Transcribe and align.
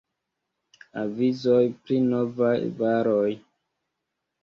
Avizoj 1.01 1.61
pri 1.85 2.01
Novaj 2.09 2.57
Varoj. 2.83 3.31